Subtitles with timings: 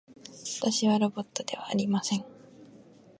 [0.61, 2.25] 私はロボットではありません。